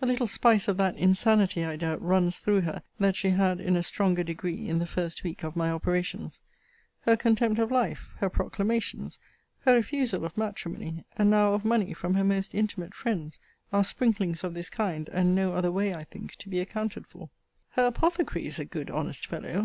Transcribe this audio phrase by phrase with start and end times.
[0.00, 3.74] A little spice of that insanity, I doubt, runs through her, that she had in
[3.74, 6.38] a stronger degree, in the first week of my operations.
[7.00, 9.18] Her contempt of life; her proclamations;
[9.62, 13.40] her refusal of matrimony; and now of money from her most intimate friends;
[13.72, 17.30] are sprinklings of this kind, and no other way, I think, to be accounted for.
[17.52, 17.88] * See Letter XLVIII.
[17.88, 18.08] of this volume.
[18.08, 19.60] Her apothecary is a good honest fellow.